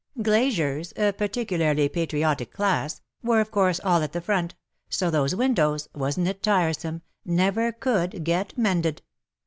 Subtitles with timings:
[0.19, 4.55] Glaziers— a particu larly patriotic class— were of course all at the front,
[4.89, 9.03] so those windows— wasn't it tiresome— never could get mended.